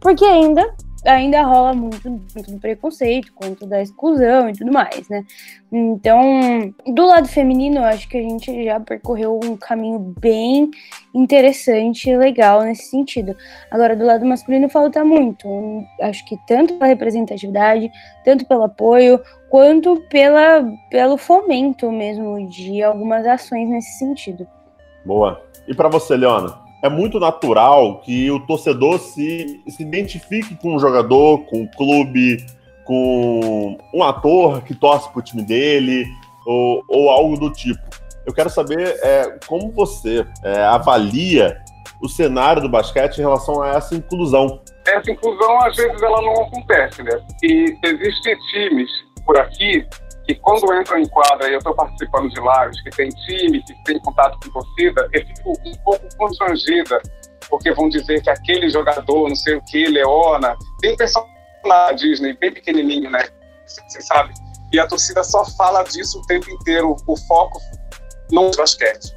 porque 0.00 0.24
ainda 0.24 0.66
ainda 1.04 1.42
rola 1.42 1.74
muito, 1.74 2.08
muito 2.08 2.50
do 2.50 2.58
preconceito, 2.58 3.32
quanto 3.34 3.66
da 3.66 3.82
exclusão 3.82 4.48
e 4.48 4.52
tudo 4.52 4.72
mais, 4.72 5.08
né? 5.08 5.24
Então, 5.70 6.72
do 6.86 7.06
lado 7.06 7.28
feminino, 7.28 7.78
eu 7.78 7.84
acho 7.84 8.08
que 8.08 8.16
a 8.16 8.22
gente 8.22 8.64
já 8.64 8.78
percorreu 8.80 9.38
um 9.42 9.56
caminho 9.56 10.14
bem 10.20 10.70
interessante 11.14 12.08
e 12.08 12.16
legal 12.16 12.62
nesse 12.62 12.90
sentido. 12.90 13.36
Agora, 13.70 13.96
do 13.96 14.04
lado 14.04 14.24
masculino, 14.24 14.68
falta 14.68 15.04
muito. 15.04 15.48
Acho 16.00 16.24
que 16.24 16.38
tanto 16.46 16.74
pela 16.74 16.86
representatividade, 16.86 17.90
tanto 18.24 18.46
pelo 18.46 18.64
apoio, 18.64 19.20
quanto 19.50 19.96
pela, 20.08 20.64
pelo 20.90 21.16
fomento 21.16 21.90
mesmo 21.90 22.48
de 22.48 22.82
algumas 22.82 23.26
ações 23.26 23.68
nesse 23.68 23.98
sentido. 23.98 24.46
Boa. 25.04 25.42
E 25.66 25.74
para 25.74 25.88
você, 25.88 26.16
Leona? 26.16 26.63
É 26.84 26.88
muito 26.90 27.18
natural 27.18 28.00
que 28.00 28.30
o 28.30 28.38
torcedor 28.40 28.98
se, 28.98 29.62
se 29.66 29.82
identifique 29.82 30.54
com 30.56 30.76
o 30.76 30.78
jogador, 30.78 31.38
com 31.46 31.62
o 31.62 31.70
clube, 31.70 32.44
com 32.84 33.78
um 33.94 34.02
ator 34.02 34.60
que 34.60 34.74
torce 34.74 35.08
para 35.08 35.18
o 35.18 35.22
time 35.22 35.42
dele, 35.42 36.04
ou, 36.44 36.84
ou, 36.86 37.08
algo 37.08 37.38
do 37.38 37.50
tipo. 37.50 37.80
Eu 38.26 38.34
quero 38.34 38.50
saber 38.50 38.98
é, 39.02 39.38
como 39.46 39.72
você 39.72 40.26
é, 40.42 40.62
avalia 40.64 41.58
o 42.02 42.08
cenário 42.08 42.60
do 42.60 42.68
basquete 42.68 43.16
em 43.16 43.22
relação 43.22 43.62
a 43.62 43.70
essa 43.70 43.94
inclusão. 43.94 44.60
Essa 44.86 45.10
inclusão, 45.10 45.58
às 45.62 45.74
vezes, 45.74 46.02
ela 46.02 46.20
não 46.20 46.42
acontece, 46.42 47.02
né? 47.02 47.18
E 47.42 47.78
existem 47.82 48.36
times 48.52 48.90
por 49.24 49.38
aqui 49.38 49.86
que 50.24 50.34
quando 50.36 50.72
entram 50.74 50.98
em 50.98 51.08
quadra 51.08 51.48
e 51.48 51.52
eu 51.52 51.58
estou 51.58 51.74
participando 51.74 52.30
de 52.30 52.40
lives, 52.40 52.82
que 52.82 52.90
tem 52.90 53.08
time, 53.10 53.62
que 53.62 53.74
tem 53.84 53.98
contato 54.00 54.38
com 54.42 54.60
torcida, 54.60 55.08
eu 55.12 55.26
fico 55.26 55.52
um 55.64 55.74
pouco 55.84 56.16
constrangida, 56.16 57.00
porque 57.48 57.72
vão 57.72 57.88
dizer 57.88 58.22
que 58.22 58.30
aquele 58.30 58.70
jogador, 58.70 59.28
não 59.28 59.36
sei 59.36 59.56
o 59.56 59.62
que, 59.62 59.86
Leona, 59.86 60.56
tem 60.80 60.96
personagem 60.96 61.34
da 61.64 61.92
Disney 61.92 62.36
bem 62.38 62.52
pequenininho, 62.52 63.10
né? 63.10 63.28
Você 63.66 64.00
sabe? 64.02 64.32
E 64.72 64.78
a 64.78 64.86
torcida 64.86 65.22
só 65.22 65.44
fala 65.44 65.82
disso 65.84 66.18
o 66.18 66.26
tempo 66.26 66.50
inteiro, 66.50 66.96
o 67.06 67.16
foco 67.16 67.60
não 68.30 68.48
é 68.48 68.56
basquete. 68.56 69.14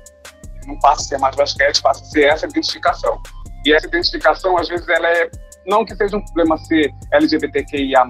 Não 0.66 0.78
passa 0.80 1.02
a 1.02 1.06
ser 1.06 1.18
mais 1.18 1.36
basquete, 1.36 1.82
passa 1.82 2.04
a 2.04 2.06
ser 2.06 2.26
essa 2.26 2.46
identificação. 2.46 3.22
E 3.66 3.74
essa 3.74 3.88
identificação, 3.88 4.58
às 4.58 4.68
vezes, 4.68 4.88
ela 4.88 5.08
é, 5.10 5.30
não 5.66 5.86
que 5.86 5.96
seja 5.96 6.18
um 6.18 6.24
problema 6.26 6.58
ser 6.58 6.94
LGBTQIA+, 7.12 8.06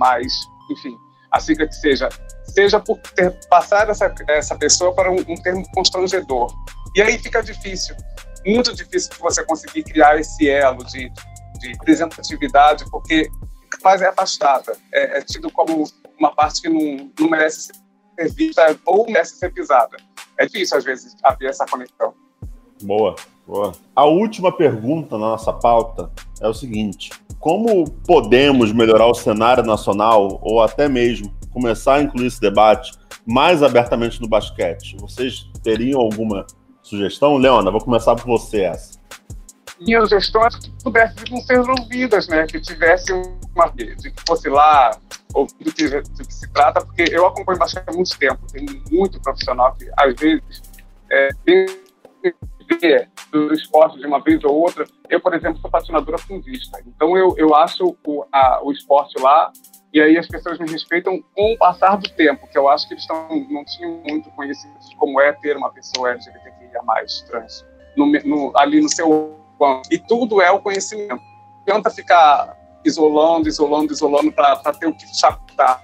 enfim, 0.71 0.97
a 1.31 1.39
sigla 1.39 1.67
que 1.67 1.75
seja, 1.75 2.09
seja 2.47 2.79
por 2.79 2.97
ter, 2.99 3.31
passar 3.49 3.89
essa, 3.89 4.13
essa 4.27 4.55
pessoa 4.55 4.93
para 4.93 5.11
um, 5.11 5.19
um 5.27 5.35
termo 5.35 5.63
constrangedor. 5.73 6.53
E 6.95 7.01
aí 7.01 7.17
fica 7.17 7.41
difícil, 7.41 7.95
muito 8.45 8.73
difícil 8.73 9.11
você 9.19 9.43
conseguir 9.43 9.83
criar 9.83 10.19
esse 10.19 10.49
elo 10.49 10.83
de, 10.85 11.11
de 11.59 11.67
representatividade, 11.73 12.85
porque 12.89 13.29
faz 13.81 14.01
é 14.01 14.07
afastada, 14.07 14.75
é, 14.93 15.19
é, 15.19 15.21
tido 15.21 15.51
como 15.51 15.83
uma 16.19 16.33
parte 16.33 16.61
que 16.61 16.69
não, 16.69 17.11
não 17.19 17.29
merece 17.29 17.71
ser 18.17 18.33
vista 18.33 18.79
ou 18.85 19.05
merece 19.05 19.35
ser 19.35 19.53
pisada. 19.53 19.97
É 20.37 20.45
difícil, 20.45 20.77
às 20.77 20.83
vezes, 20.83 21.15
haver 21.23 21.49
essa 21.49 21.65
conexão. 21.65 22.13
Boa, 22.81 23.15
boa. 23.45 23.73
A 23.95 24.05
última 24.05 24.55
pergunta 24.55 25.17
na 25.17 25.29
nossa 25.29 25.51
pauta 25.51 26.11
é 26.39 26.47
o 26.47 26.53
seguinte: 26.53 27.11
como 27.39 27.89
podemos 27.89 28.71
melhorar 28.71 29.07
o 29.07 29.13
cenário 29.13 29.63
nacional 29.63 30.39
ou 30.41 30.61
até 30.61 30.87
mesmo 30.87 31.36
começar 31.57 31.95
a 31.95 32.01
incluir 32.03 32.27
esse 32.27 32.39
debate 32.39 32.91
mais 33.25 33.63
abertamente 33.63 34.21
no 34.21 34.29
basquete? 34.29 34.95
Vocês 34.99 35.49
teriam 35.63 35.99
alguma 35.99 36.45
sugestão? 36.83 37.35
Leona, 37.37 37.71
vou 37.71 37.81
começar 37.81 38.15
por 38.15 38.25
você 38.25 38.61
essa. 38.61 38.99
Minhas 39.81 40.09
sugestões 40.09 40.55
que 40.55 40.71
pudessem 40.83 41.41
ser 41.41 41.59
ouvidas, 41.59 42.27
né? 42.27 42.45
Que 42.45 42.59
tivesse 42.59 43.11
uma 43.11 43.67
de 43.69 43.95
que 43.95 44.23
fosse 44.27 44.47
lá 44.49 44.91
ou 45.33 45.45
do 45.45 45.73
que, 45.73 45.87
se 46.29 46.51
trata, 46.51 46.83
porque 46.85 47.05
eu 47.11 47.25
acompanho 47.25 47.59
basquete 47.59 47.83
há 47.87 47.93
muito 47.93 48.17
tempo, 48.17 48.39
tem 48.51 48.65
muito 48.91 49.19
profissional 49.21 49.75
que 49.75 49.89
às 49.97 50.15
vezes 50.15 50.61
é, 51.11 51.29
tem 51.45 51.65
do 53.31 53.53
esporte 53.53 53.97
de 53.97 54.05
uma 54.05 54.21
vez 54.21 54.43
ou 54.43 54.53
outra. 54.53 54.85
Eu, 55.09 55.21
por 55.21 55.33
exemplo, 55.33 55.59
sou 55.61 55.69
patinadora 55.69 56.17
fundista, 56.17 56.81
então 56.85 57.17
eu, 57.17 57.35
eu 57.37 57.55
acho 57.55 57.95
o, 58.05 58.25
a, 58.31 58.61
o 58.63 58.71
esporte 58.71 59.19
lá 59.21 59.51
e 59.93 60.01
aí 60.01 60.17
as 60.17 60.27
pessoas 60.27 60.59
me 60.59 60.69
respeitam 60.69 61.23
com 61.35 61.53
o 61.53 61.57
passar 61.57 61.97
do 61.97 62.09
tempo, 62.09 62.47
que 62.47 62.57
eu 62.57 62.67
acho 62.67 62.87
que 62.87 62.93
eles 62.93 63.05
tão, 63.05 63.27
não 63.49 63.63
tinham 63.65 64.01
muito 64.07 64.29
conhecimento 64.31 64.87
de 64.87 64.95
como 64.95 65.19
é 65.19 65.33
ter 65.33 65.55
uma 65.55 65.71
pessoa 65.71 66.11
LGBTQIA+, 66.11 66.81
trans, 67.27 67.65
no, 67.95 68.05
no, 68.05 68.51
ali 68.57 68.81
no 68.81 68.89
seu 68.89 69.35
e 69.89 69.97
tudo 69.97 70.39
é 70.39 70.51
o 70.51 70.59
conhecimento. 70.59 71.19
Tenta 71.65 71.89
ficar 71.89 72.55
isolando, 72.85 73.49
isolando, 73.49 73.91
isolando 73.91 74.31
para 74.31 74.55
ter 74.73 74.85
o 74.85 74.93
que 74.93 75.07
chatar. 75.17 75.83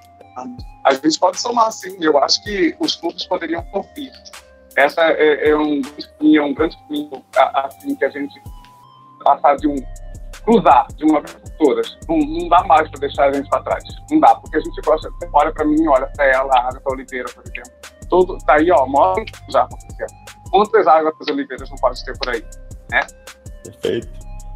A 0.84 0.94
gente 0.94 1.18
pode 1.18 1.42
somar, 1.42 1.72
sim. 1.72 1.98
Eu 2.00 2.18
acho 2.20 2.44
que 2.44 2.76
os 2.80 2.96
clubes 2.96 3.26
poderiam 3.26 3.66
ouvir 3.74 4.12
essa 4.76 5.02
é, 5.12 5.50
é 5.50 5.56
um, 5.56 5.82
é 6.36 6.42
um 6.42 6.54
grande 6.54 6.78
caminho 6.78 7.24
assim, 7.36 7.96
que 7.96 8.06
a 8.06 8.10
gente 8.10 8.42
passar 9.24 9.56
de 9.58 9.68
um 9.68 9.76
cruzar 10.44 10.88
de 10.96 11.06
uma 11.06 11.22
vez 11.22 11.34
por 11.34 11.52
todas. 11.58 11.98
Não, 12.08 12.18
não 12.18 12.50
dá 12.50 12.64
mais 12.64 12.90
para 12.90 13.00
deixar 13.00 13.30
a 13.30 13.34
gente 13.34 13.50
para 13.50 13.64
trás. 13.64 13.84
Não 14.12 14.20
dá, 14.20 14.36
porque 14.36 14.58
a 14.58 14.60
gente 14.60 14.82
gosta, 14.82 15.10
olha 15.34 15.52
para 15.54 15.66
mim, 15.66 15.88
olha 15.88 16.08
para 16.08 16.26
ela, 16.26 16.54
a 16.54 16.70
Agatha 16.70 16.90
Oliveira, 16.92 17.30
por 17.34 17.44
exemplo. 17.44 17.72
Todo, 18.10 18.38
tá 18.46 18.56
aí, 18.56 18.72
ó, 18.72 18.86
mostra 18.86 19.26
já 19.50 19.64
acontecendo. 19.64 20.14
Quantas 20.52 20.88
Agatha 20.88 21.32
Oliveiras 21.32 21.70
não 21.70 21.78
pode 21.78 22.04
ter 22.06 22.18
por 22.18 22.30
aí, 22.30 22.46
né? 22.92 23.02
Perfeito. 23.64 24.08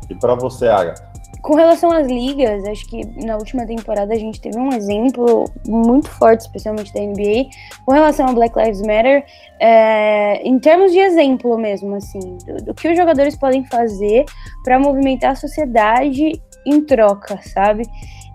E 0.10 0.16
para 0.16 0.36
você, 0.36 0.68
Agatha? 0.68 1.07
Com 1.48 1.56
relação 1.56 1.90
às 1.94 2.08
ligas, 2.08 2.66
acho 2.66 2.86
que 2.90 3.06
na 3.26 3.38
última 3.38 3.66
temporada 3.66 4.14
a 4.14 4.18
gente 4.18 4.42
teve 4.42 4.60
um 4.60 4.74
exemplo 4.74 5.46
muito 5.66 6.10
forte, 6.10 6.42
especialmente 6.42 6.94
da 6.94 7.00
NBA, 7.00 7.48
com 7.86 7.94
relação 7.94 8.28
ao 8.28 8.34
Black 8.34 8.54
Lives 8.60 8.82
Matter, 8.82 9.24
é, 9.58 10.42
em 10.46 10.60
termos 10.60 10.92
de 10.92 11.00
exemplo 11.00 11.58
mesmo, 11.58 11.96
assim, 11.96 12.38
do, 12.46 12.66
do 12.66 12.74
que 12.74 12.90
os 12.90 12.98
jogadores 12.98 13.38
podem 13.38 13.64
fazer 13.64 14.26
para 14.62 14.78
movimentar 14.78 15.32
a 15.32 15.36
sociedade 15.36 16.34
em 16.66 16.82
troca, 16.82 17.40
sabe? 17.42 17.84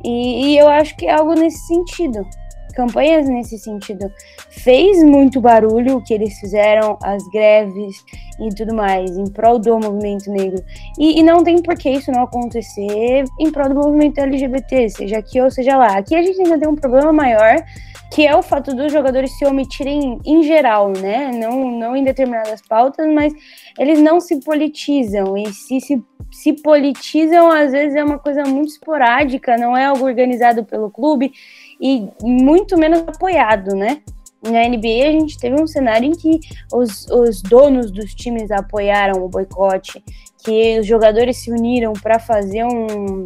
E, 0.03 0.47
e 0.47 0.59
eu 0.59 0.67
acho 0.67 0.97
que 0.97 1.05
é 1.07 1.13
algo 1.13 1.35
nesse 1.35 1.67
sentido 1.67 2.27
campanhas 2.73 3.29
nesse 3.29 3.59
sentido. 3.59 4.11
Fez 4.51 5.03
muito 5.03 5.41
barulho 5.41 5.97
o 5.97 6.03
que 6.03 6.15
eles 6.15 6.39
fizeram, 6.39 6.99
as 7.03 7.23
greves 7.31 8.05
e 8.41 8.49
tudo 8.55 8.75
mais, 8.75 9.17
em 9.17 9.31
prol 9.31 9.59
do 9.59 9.79
movimento 9.79 10.31
negro. 10.31 10.63
E, 10.99 11.21
e, 11.21 11.23
não 11.23 11.45
tem 11.45 11.63
por 11.63 11.77
que 11.77 11.91
isso 11.91 12.11
não 12.11 12.23
acontecer 12.23 13.25
em 13.39 13.51
prol 13.51 13.69
do 13.69 13.75
movimento 13.75 14.19
LGBT, 14.19 14.89
seja 14.89 15.19
aqui 15.19 15.41
ou 15.41 15.51
seja 15.51 15.77
lá. 15.77 15.99
Aqui 15.99 16.15
a 16.15 16.23
gente 16.23 16.41
ainda 16.41 16.59
tem 16.59 16.69
um 16.69 16.75
problema 16.75 17.13
maior, 17.13 17.63
que 18.13 18.27
é 18.27 18.37
o 18.37 18.43
fato 18.43 18.75
dos 18.75 18.93
jogadores 18.93 19.37
se 19.39 19.45
omitirem 19.45 20.19
em 20.25 20.43
geral, 20.43 20.91
né? 20.91 21.31
Não, 21.33 21.71
não 21.71 21.97
em 21.97 22.05
determinadas 22.05 22.61
pautas, 22.61 23.07
mas 23.13 23.33
eles 23.79 24.01
não 24.01 24.21
se 24.21 24.41
politizam. 24.41 25.37
E 25.37 25.53
se 25.53 25.81
se 25.81 26.03
se 26.33 26.55
politizam, 26.55 27.51
às 27.51 27.73
vezes 27.73 27.95
é 27.95 28.03
uma 28.03 28.19
coisa 28.19 28.43
muito 28.45 28.71
esporádica, 28.71 29.59
não 29.59 29.77
é 29.77 29.85
algo 29.85 30.05
organizado 30.05 30.65
pelo 30.65 30.91
clube 30.91 31.33
e 31.83 32.09
muito 32.23 32.79
menos 32.79 33.01
apoiado, 33.01 33.75
né? 33.75 34.01
Na 34.41 34.69
NBA 34.69 35.09
a 35.09 35.13
gente 35.13 35.39
teve 35.39 35.61
um 35.61 35.67
cenário 35.67 36.09
em 36.09 36.13
que 36.13 36.39
os, 36.73 37.07
os 37.09 37.43
donos 37.43 37.91
dos 37.91 38.15
times 38.15 38.51
apoiaram 38.53 39.25
o 39.25 39.29
boicote, 39.29 40.03
que 40.45 40.79
os 40.79 40.87
jogadores 40.87 41.39
se 41.39 41.51
uniram 41.51 41.93
para 41.93 42.21
fazer 42.21 42.65
um, 42.65 43.25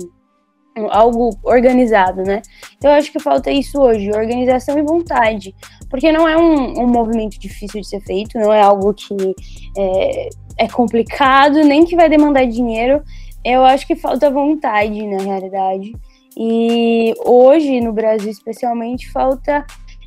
algo 0.91 1.31
organizado, 1.43 2.23
né? 2.23 2.41
Então 2.77 2.91
eu 2.91 2.97
acho 2.97 3.13
que 3.13 3.21
falta 3.21 3.51
isso 3.51 3.79
hoje, 3.79 4.11
organização 4.11 4.79
e 4.79 4.83
vontade, 4.83 5.55
porque 5.91 6.11
não 6.11 6.27
é 6.27 6.37
um, 6.37 6.83
um 6.83 6.87
movimento 6.87 7.39
difícil 7.39 7.81
de 7.81 7.89
ser 7.89 8.01
feito, 8.01 8.39
não 8.39 8.53
é 8.53 8.61
algo 8.61 8.93
que 8.95 9.35
é, 9.77 10.29
é 10.59 10.69
complicado, 10.69 11.63
nem 11.63 11.85
que 11.85 11.97
vai 11.97 12.09
demandar 12.09 12.47
dinheiro. 12.47 13.03
Eu 13.45 13.65
acho 13.65 13.87
que 13.87 13.95
falta 13.95 14.31
vontade, 14.31 15.07
na 15.07 15.23
realidade. 15.23 15.93
E 16.37 17.15
hoje, 17.25 17.81
no 17.81 17.93
Brasil 17.93 18.31
especialmente, 18.31 19.11
falta 19.11 19.65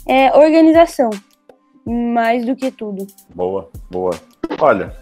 é, 0.07 0.31
organização, 0.37 1.09
mais 1.85 2.45
do 2.45 2.55
que 2.55 2.69
tudo. 2.69 3.07
Boa, 3.33 3.69
boa. 3.89 4.11
Olha, 4.59 4.93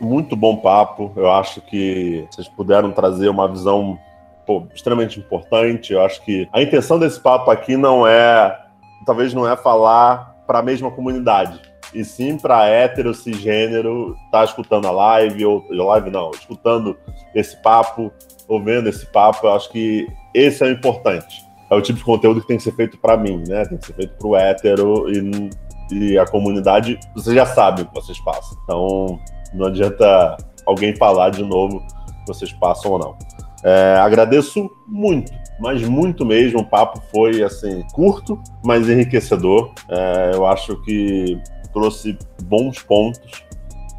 muito 0.00 0.34
bom 0.34 0.56
papo. 0.56 1.12
Eu 1.14 1.30
acho 1.30 1.60
que 1.60 2.26
vocês 2.30 2.48
puderam 2.48 2.90
trazer 2.90 3.28
uma 3.28 3.46
visão 3.46 3.98
pô, 4.46 4.66
extremamente 4.74 5.20
importante. 5.20 5.92
Eu 5.92 6.04
acho 6.04 6.24
que 6.24 6.48
a 6.52 6.60
intenção 6.60 6.98
desse 6.98 7.20
papo 7.20 7.50
aqui 7.50 7.76
não 7.76 8.06
é, 8.06 8.58
talvez 9.06 9.32
não 9.32 9.48
é 9.48 9.56
falar 9.56 10.34
para 10.46 10.58
a 10.58 10.62
mesma 10.62 10.90
comunidade, 10.90 11.60
e 11.94 12.04
sim 12.04 12.36
para 12.36 12.66
hétero, 12.66 13.14
cisgênero, 13.14 14.16
tá 14.32 14.42
escutando 14.42 14.88
a 14.88 14.90
live, 14.90 15.46
ou 15.46 15.64
live 15.70 16.10
não, 16.10 16.32
escutando 16.32 16.96
esse 17.32 17.56
papo, 17.62 18.10
ouvindo 18.48 18.88
esse 18.88 19.06
papo. 19.06 19.46
Eu 19.46 19.54
acho 19.54 19.70
que 19.70 20.08
esse 20.34 20.62
é 20.64 20.66
o 20.66 20.70
importante. 20.70 21.44
É 21.70 21.74
o 21.74 21.80
tipo 21.80 21.98
de 21.98 22.04
conteúdo 22.04 22.40
que 22.40 22.48
tem 22.48 22.56
que 22.56 22.62
ser 22.62 22.72
feito 22.72 22.98
para 22.98 23.16
mim, 23.16 23.42
né? 23.46 23.64
Tem 23.64 23.78
que 23.78 23.86
ser 23.86 23.92
feito 23.94 24.14
para 24.18 24.26
o 24.26 24.36
hétero 24.36 25.06
e, 25.08 25.50
e 25.92 26.18
a 26.18 26.26
comunidade, 26.26 26.98
vocês 27.14 27.34
já 27.34 27.46
sabem 27.46 27.84
o 27.84 27.88
que 27.88 27.94
vocês 27.94 28.18
passam. 28.20 28.58
Então, 28.64 29.20
não 29.54 29.66
adianta 29.66 30.36
alguém 30.66 30.94
falar 30.96 31.30
de 31.30 31.44
novo 31.44 31.80
que 31.80 32.26
vocês 32.26 32.52
passam 32.54 32.92
ou 32.92 32.98
não. 32.98 33.16
É, 33.62 33.96
agradeço 33.98 34.70
muito, 34.86 35.30
mas 35.60 35.82
muito 35.86 36.24
mesmo. 36.24 36.60
O 36.60 36.66
papo 36.66 37.00
foi 37.12 37.42
assim 37.42 37.84
curto, 37.92 38.40
mas 38.64 38.88
enriquecedor. 38.88 39.72
É, 39.88 40.32
eu 40.34 40.46
acho 40.46 40.80
que 40.82 41.40
trouxe 41.72 42.18
bons 42.42 42.82
pontos 42.82 43.44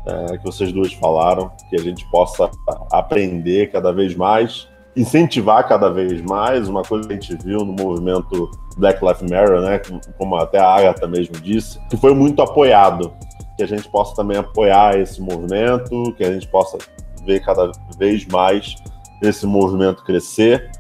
é, 0.05 0.37
que 0.37 0.43
vocês 0.43 0.71
duas 0.71 0.93
falaram, 0.93 1.51
que 1.69 1.75
a 1.75 1.79
gente 1.79 2.09
possa 2.09 2.49
aprender 2.91 3.71
cada 3.71 3.91
vez 3.91 4.15
mais, 4.15 4.67
incentivar 4.95 5.67
cada 5.67 5.89
vez 5.89 6.21
mais. 6.21 6.67
Uma 6.67 6.83
coisa 6.83 7.07
que 7.07 7.13
a 7.13 7.19
gente 7.19 7.35
viu 7.43 7.59
no 7.59 7.73
movimento 7.73 8.49
Black 8.77 9.03
Lives 9.03 9.21
Matter, 9.21 9.61
né, 9.61 9.81
como 10.17 10.35
até 10.35 10.59
a 10.59 10.75
Agatha 10.75 11.07
mesmo 11.07 11.35
disse, 11.35 11.79
que 11.89 11.97
foi 11.97 12.13
muito 12.13 12.41
apoiado. 12.41 13.13
Que 13.57 13.63
a 13.63 13.67
gente 13.67 13.89
possa 13.89 14.15
também 14.15 14.37
apoiar 14.37 14.97
esse 14.97 15.21
movimento, 15.21 16.13
que 16.17 16.23
a 16.23 16.31
gente 16.31 16.47
possa 16.47 16.77
ver 17.25 17.41
cada 17.41 17.71
vez 17.97 18.25
mais 18.27 18.75
esse 19.21 19.45
movimento 19.45 20.03
crescer 20.03 20.71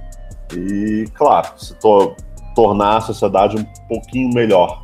e, 0.53 1.05
claro, 1.13 1.47
se 1.57 1.73
to 1.75 2.15
tornar 2.55 2.97
a 2.97 3.01
sociedade 3.01 3.57
um 3.57 3.65
pouquinho 3.87 4.33
melhor 4.33 4.83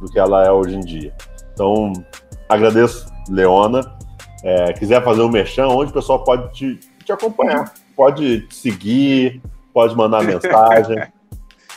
do 0.00 0.10
que 0.10 0.18
ela 0.18 0.44
é 0.44 0.50
hoje 0.50 0.74
em 0.74 0.80
dia. 0.80 1.14
Então, 1.52 1.92
agradeço, 2.48 3.06
Leona. 3.28 3.80
É, 4.42 4.72
quiser 4.72 5.02
fazer 5.02 5.22
um 5.22 5.28
merchan, 5.28 5.68
onde 5.68 5.90
o 5.90 5.94
pessoal 5.94 6.22
pode 6.22 6.52
te, 6.52 6.80
te 7.04 7.12
acompanhar, 7.12 7.72
pode 7.96 8.46
seguir, 8.50 9.40
pode 9.72 9.96
mandar 9.96 10.22
mensagem. 10.22 11.06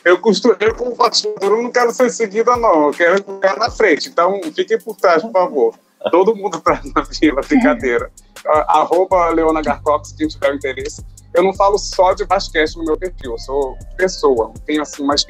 Eu 0.06 0.20
costumo, 0.20 0.56
eu 0.62 0.74
como 0.74 0.96
pastor, 0.96 1.34
eu 1.42 1.62
não 1.62 1.70
quero 1.70 1.92
ser 1.92 2.10
seguida, 2.10 2.56
não. 2.56 2.86
Eu 2.86 2.92
quero 2.94 3.18
ficar 3.18 3.58
na 3.58 3.70
frente. 3.70 4.08
Então, 4.08 4.40
fiquem 4.56 4.80
por 4.80 4.96
trás, 4.96 5.22
por 5.22 5.34
favor. 5.34 5.76
Todo 6.12 6.34
mundo 6.34 6.56
atrás 6.56 6.80
na 6.94 7.04
fila, 7.04 7.42
brincadeira. 7.42 8.10
Arroba 8.70 9.30
Leona 9.32 9.62
Garcox, 9.62 10.14
quem 10.14 10.30
tiver 10.30 10.56
interesse. 10.56 11.06
Eu 11.34 11.44
não 11.44 11.54
falo 11.54 11.78
só 11.78 12.14
de 12.14 12.24
basquete 12.24 12.78
no 12.78 12.86
meu 12.86 12.96
perfil, 12.96 13.32
eu 13.32 13.38
sou 13.40 13.78
pessoa, 13.98 14.48
não 14.48 14.54
tenho 14.66 14.82
assim 14.82 15.04
mais 15.04 15.26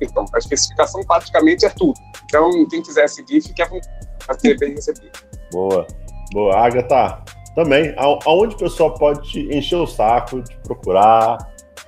então, 0.00 0.24
a 0.32 0.38
especificação 0.38 1.02
praticamente 1.04 1.66
é 1.66 1.70
tudo. 1.70 1.98
Então, 2.24 2.50
quem 2.68 2.82
quiser 2.82 3.08
seguir, 3.08 3.40
fique 3.40 3.60
à 3.62 3.66
vontade 3.66 3.88
para 4.24 4.38
ser 4.38 4.58
bem 4.58 4.74
recebido. 4.74 5.18
Boa. 5.50 5.86
Boa. 6.32 6.56
Agatha, 6.56 7.22
também, 7.58 7.92
aonde 7.96 8.54
o 8.54 8.58
pessoal 8.58 8.94
pode 8.94 9.28
te 9.28 9.40
encher 9.52 9.74
o 9.74 9.86
saco, 9.86 10.40
te 10.40 10.56
procurar, 10.58 11.38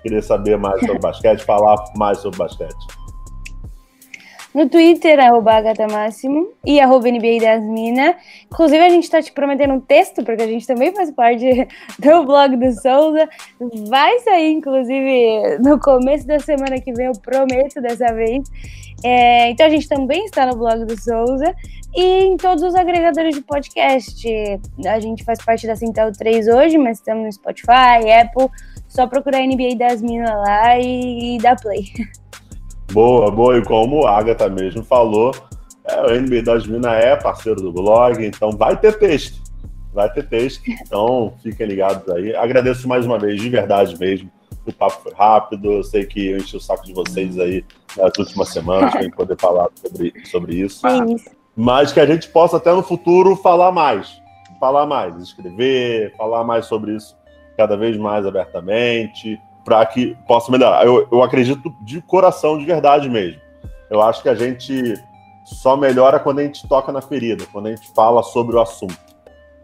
querer 0.03 0.21
saber 0.21 0.59
mais 0.59 0.81
sobre 0.81 0.99
basquete, 0.99 1.45
falar 1.45 1.77
mais 1.97 2.19
sobre 2.19 2.39
basquete? 2.39 2.75
No 4.53 4.69
Twitter, 4.69 5.21
arroba 5.21 5.63
Máximo 5.91 6.49
e 6.67 6.81
arroba 6.81 7.09
NBA 7.09 7.39
das 7.41 7.63
Minas. 7.63 8.17
Inclusive, 8.47 8.83
a 8.85 8.89
gente 8.89 9.05
está 9.05 9.23
te 9.23 9.31
prometendo 9.33 9.75
um 9.75 9.81
texto, 9.81 10.25
porque 10.25 10.43
a 10.43 10.47
gente 10.47 10.67
também 10.67 10.93
faz 10.93 11.11
parte 11.13 11.69
do 12.01 12.25
blog 12.25 12.57
do 12.57 12.73
Souza. 12.73 13.29
Vai 13.89 14.19
sair, 14.21 14.53
inclusive, 14.53 15.59
no 15.61 15.79
começo 15.79 16.27
da 16.27 16.41
semana 16.41 16.81
que 16.81 16.93
vem, 16.93 17.07
eu 17.07 17.13
prometo 17.13 17.81
dessa 17.81 18.13
vez. 18.13 18.43
É, 19.05 19.51
então, 19.51 19.67
a 19.67 19.71
gente 19.71 19.89
também 19.89 20.25
está 20.25 20.45
no 20.47 20.57
blog 20.57 20.85
do 20.85 21.01
Souza 21.01 21.55
e 21.95 22.25
em 22.25 22.37
todos 22.37 22.65
os 22.65 22.75
agregadores 22.75 23.37
de 23.37 23.43
podcast. 23.43 24.29
A 24.85 24.99
gente 24.99 25.23
faz 25.23 25.43
parte 25.45 25.67
da 25.67 25.77
Central 25.77 26.11
3 26.11 26.49
hoje, 26.49 26.77
mas 26.77 26.99
estamos 26.99 27.25
no 27.25 27.33
Spotify, 27.33 28.11
Apple. 28.21 28.49
Só 28.89 29.07
procurar 29.07 29.47
NBA 29.47 29.77
das 29.77 30.03
Minas 30.03 30.29
lá 30.29 30.77
e, 30.77 31.37
e 31.37 31.39
dar 31.39 31.55
play. 31.55 31.85
Boa, 32.93 33.31
boa. 33.31 33.59
E 33.59 33.65
como 33.65 34.07
a 34.07 34.19
Agatha 34.19 34.49
mesmo 34.49 34.85
falou, 34.85 35.35
é, 35.85 36.01
o 36.01 36.21
NBA 36.21 36.43
das 36.43 36.67
Minas 36.67 36.93
é 36.93 37.17
parceiro 37.17 37.61
do 37.61 37.73
blog, 37.73 38.25
então 38.25 38.51
vai 38.51 38.77
ter 38.77 38.99
texto. 38.99 39.41
Vai 39.93 40.13
ter 40.13 40.29
texto. 40.29 40.63
Então 40.69 41.33
fiquem 41.43 41.67
ligados 41.67 42.09
aí. 42.11 42.35
Agradeço 42.35 42.89
mais 42.89 43.07
uma 43.07 43.19
vez, 43.19 43.41
de 43.41 43.49
verdade 43.49 43.99
mesmo. 43.99 44.31
O 44.67 44.73
papo 44.73 45.03
foi 45.03 45.13
rápido. 45.13 45.73
Eu 45.73 45.85
sei 45.85 46.05
que 46.05 46.31
eu 46.31 46.39
enchi 46.39 46.57
o 46.57 46.61
saco 46.61 46.85
de 46.85 46.93
vocês 46.93 47.39
aí 47.39 47.65
nas 47.97 48.13
últimas 48.19 48.49
semanas 48.49 48.93
para 48.93 49.11
poder 49.11 49.39
falar 49.39 49.69
sobre, 49.75 50.13
sobre 50.27 50.57
isso. 50.57 50.83
Mas 51.57 51.93
que 51.93 52.01
a 52.01 52.07
gente 52.07 52.29
possa 52.29 52.57
até 52.57 52.73
no 52.73 52.83
futuro 52.83 53.35
falar 53.37 53.73
mais. 53.73 54.21
Falar 54.61 54.85
mais, 54.85 55.17
escrever, 55.23 56.15
falar 56.17 56.45
mais 56.45 56.67
sobre 56.67 56.95
isso 56.95 57.17
cada 57.57 57.77
vez 57.77 57.97
mais 57.99 58.25
abertamente 58.25 59.39
para 59.71 59.87
que 59.87 60.17
possa 60.27 60.51
melhorar. 60.51 60.85
Eu, 60.85 61.07
eu 61.13 61.23
acredito 61.23 61.73
de 61.81 62.03
coração, 62.03 62.59
de 62.59 62.65
verdade 62.65 63.09
mesmo. 63.09 63.41
Eu 63.89 64.03
acho 64.03 64.21
que 64.21 64.29
a 64.29 64.35
gente 64.35 64.95
só 65.45 65.77
melhora 65.77 66.19
quando 66.19 66.41
a 66.41 66.43
gente 66.43 66.67
toca 66.67 66.91
na 66.91 67.01
ferida, 67.01 67.47
quando 67.53 67.69
a 67.69 67.71
gente 67.71 67.89
fala 67.95 68.21
sobre 68.25 68.57
o 68.57 68.61
assunto. 68.61 68.99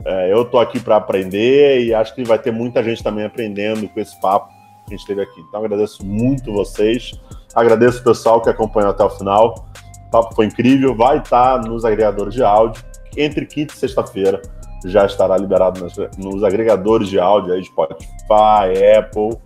É, 0.05 0.33
eu 0.33 0.43
estou 0.43 0.61
aqui 0.61 0.79
para 0.79 0.95
aprender 0.95 1.85
e 1.85 1.93
acho 1.93 2.15
que 2.15 2.23
vai 2.23 2.39
ter 2.39 2.53
muita 2.53 2.85
gente 2.85 3.03
também 3.03 3.25
aprendendo 3.25 3.89
com 3.89 3.99
esse 3.99 4.19
papo 4.21 4.49
que 4.87 4.95
a 4.95 4.97
gente 4.97 5.05
teve 5.05 5.23
aqui. 5.23 5.41
Então 5.41 5.65
agradeço 5.65 6.07
muito 6.07 6.53
vocês, 6.53 7.21
agradeço 7.53 8.01
o 8.01 8.05
pessoal 8.05 8.41
que 8.41 8.49
acompanhou 8.49 8.91
até 8.91 9.03
o 9.03 9.11
final. 9.11 9.67
O 10.07 10.11
papo 10.13 10.37
foi 10.37 10.47
incrível, 10.47 10.95
vai 10.95 11.19
estar 11.19 11.61
nos 11.63 11.85
agregadores 11.85 12.33
de 12.33 12.45
áudio 12.45 12.81
entre 13.17 13.45
quinta 13.45 13.75
e 13.75 13.77
sexta-feira. 13.77 14.41
Já 14.85 15.05
estará 15.05 15.37
liberado 15.37 15.81
nos, 15.81 15.97
nos 16.17 16.45
agregadores 16.45 17.09
de 17.09 17.19
áudio 17.19 17.55
aí, 17.55 17.65
Spotify, 17.65 18.97
Apple, 18.97 19.37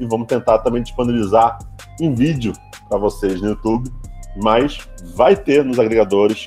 e 0.00 0.06
vamos 0.06 0.26
tentar 0.26 0.58
também 0.58 0.82
disponibilizar 0.82 1.58
em 2.00 2.14
vídeo 2.14 2.52
para 2.88 2.98
vocês 2.98 3.40
no 3.40 3.50
YouTube, 3.50 3.90
mas 4.42 4.88
vai 5.14 5.36
ter 5.36 5.64
nos 5.64 5.78
agregadores, 5.78 6.46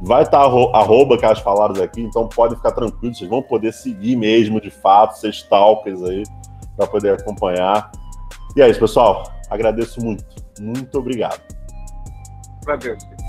vai 0.00 0.22
estar 0.22 0.38
tá 0.38 0.44
arroba 0.44 1.18
que 1.18 1.24
elas 1.24 1.40
falaram 1.40 1.82
aqui, 1.82 2.00
então 2.02 2.28
podem 2.28 2.56
ficar 2.56 2.72
tranquilos, 2.72 3.18
vocês 3.18 3.28
vão 3.28 3.42
poder 3.42 3.72
seguir 3.72 4.16
mesmo 4.16 4.60
de 4.60 4.70
fato, 4.70 5.18
ser 5.18 5.30
stalkers 5.30 6.02
aí, 6.02 6.22
para 6.76 6.86
poder 6.86 7.14
acompanhar. 7.20 7.90
E 8.56 8.62
é 8.62 8.68
isso, 8.68 8.80
pessoal. 8.80 9.24
Agradeço 9.50 10.00
muito. 10.02 10.24
Muito 10.60 10.98
obrigado. 10.98 11.40
Agradeço. 12.62 13.21